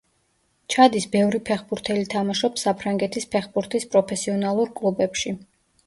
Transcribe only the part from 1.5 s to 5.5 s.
ფეხბურთელი თამაშობს საფრანგეთის ფეხბურთის პროფესიონალურ კლუბებში.